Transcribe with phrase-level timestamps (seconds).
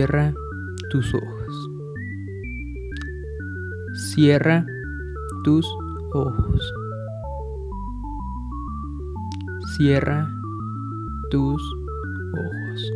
[0.00, 0.32] Cierra
[0.88, 1.70] tus ojos.
[4.14, 4.64] Cierra
[5.44, 5.66] tus
[6.14, 6.72] ojos.
[9.76, 10.26] Cierra
[11.30, 11.62] tus
[12.32, 12.92] ojos.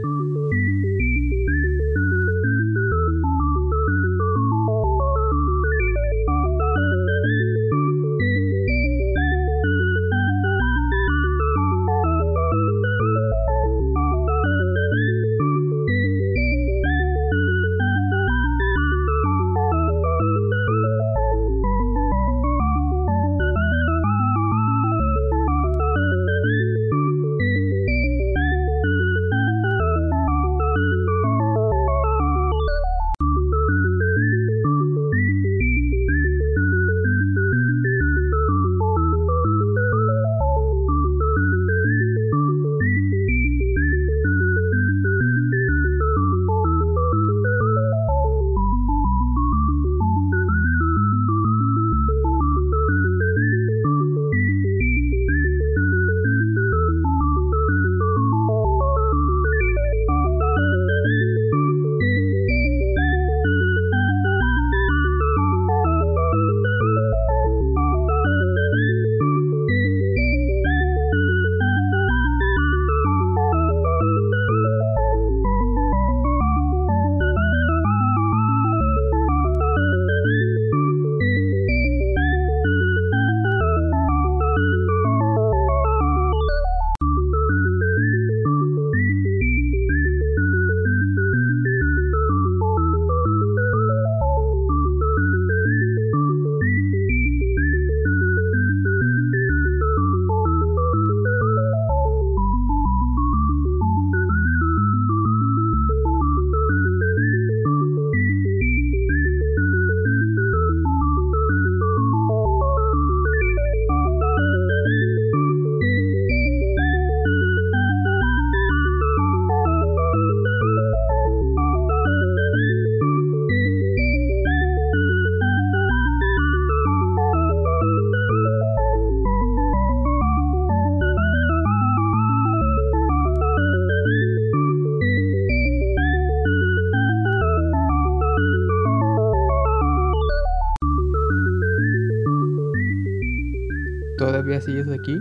[145.05, 145.21] Aquí?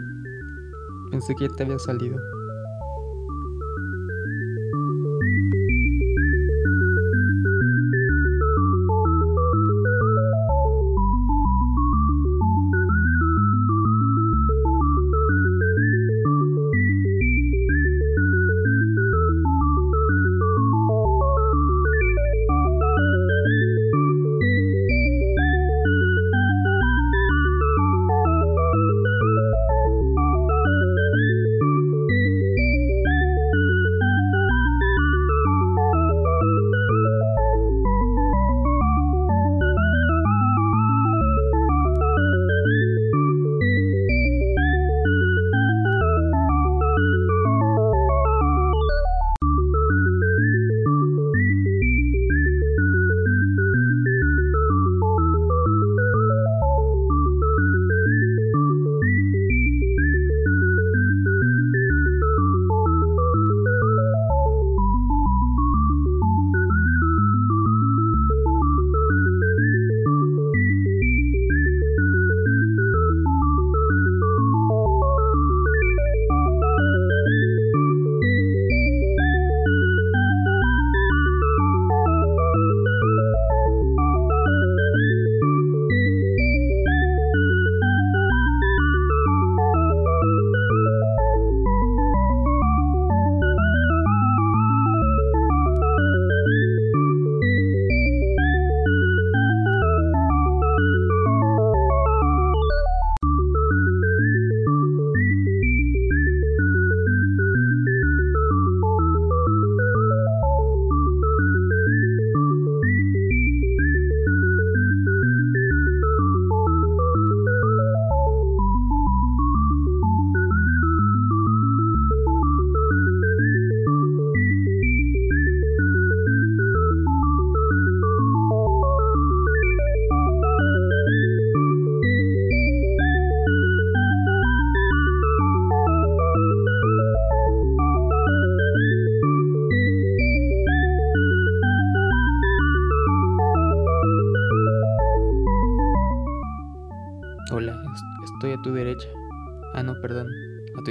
[1.12, 2.18] Pensé que te había salido.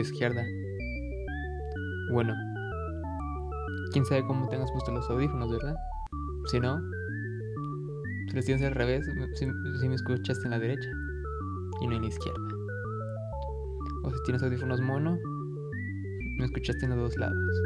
[0.02, 0.44] Izquierda.
[2.11, 2.35] Bueno,
[3.92, 5.75] quién sabe cómo tengas puesto los audífonos, ¿verdad?
[6.47, 6.80] Si no,
[8.28, 9.47] si los tienes al revés, si,
[9.88, 10.90] me escuchaste en la derecha
[11.80, 12.40] y no en la izquierda.
[14.04, 15.18] O si tienes audífonos mono,
[16.38, 17.62] me escuchaste en los dos lados.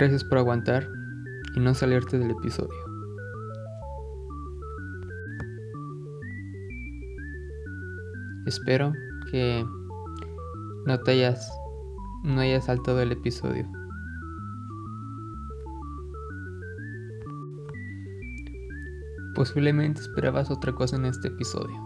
[0.00, 0.88] Gracias por aguantar
[1.54, 2.70] y no salirte del episodio.
[8.46, 8.94] Espero
[9.30, 9.62] que
[10.86, 11.52] no te hayas
[12.24, 13.70] no hayas saltado el episodio.
[19.34, 21.76] Posiblemente esperabas otra cosa en este episodio,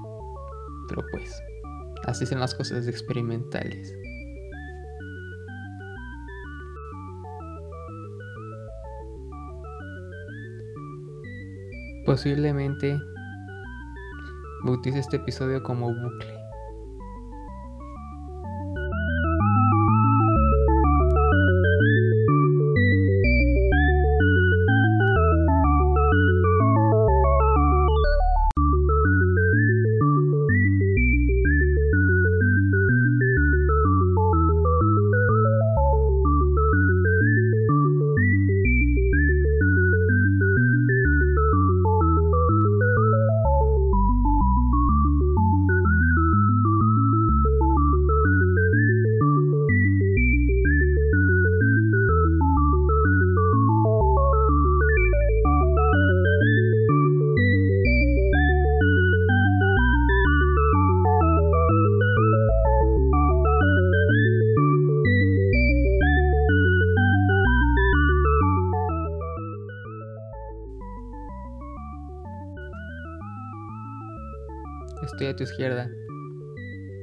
[0.89, 1.37] pero pues,
[2.07, 3.93] así son las cosas experimentales.
[12.05, 13.01] Posiblemente
[14.63, 16.34] bautice este episodio como bucle.
[75.37, 75.91] Tu izquierda.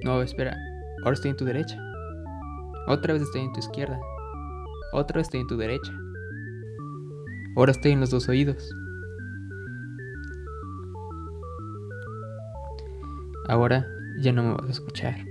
[0.03, 0.57] No, espera.
[1.03, 1.77] Ahora estoy en tu derecha.
[2.87, 3.99] Otra vez estoy en tu izquierda.
[4.93, 5.93] Otra vez estoy en tu derecha.
[7.55, 8.73] Ahora estoy en los dos oídos.
[13.49, 13.85] Ahora
[14.21, 15.30] ya no me vas a escuchar.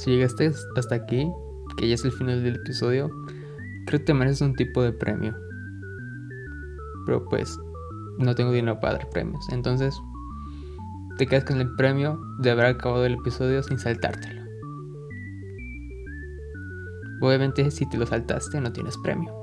[0.00, 1.30] Si llegaste hasta aquí,
[1.76, 3.10] que ya es el final del episodio,
[3.86, 5.36] creo que te mereces un tipo de premio.
[7.04, 7.58] Pero pues,
[8.18, 9.46] no tengo dinero para dar premios.
[9.50, 10.00] Entonces,
[11.18, 14.40] te quedas con el premio de haber acabado el episodio sin saltártelo.
[17.20, 19.34] Obviamente, si te lo saltaste, no tienes premio.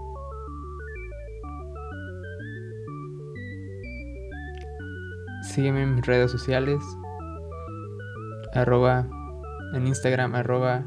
[5.44, 6.82] Sígueme en mis redes sociales.
[8.56, 9.08] Arroba
[9.74, 10.86] en Instagram arroba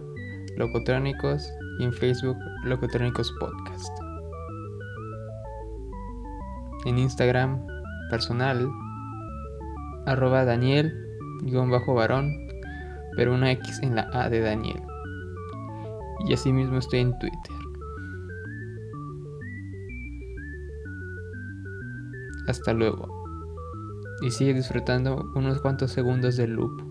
[0.56, 3.90] locotrónicos y en Facebook locotrónicos podcast.
[6.86, 7.66] En Instagram
[8.10, 8.68] personal
[10.06, 10.92] arroba Daniel
[11.42, 12.50] guion bajo varón
[13.16, 14.80] pero una X en la A de Daniel.
[16.26, 17.56] Y asimismo estoy en Twitter.
[22.46, 23.08] Hasta luego.
[24.22, 26.89] Y sigue disfrutando unos cuantos segundos del loop.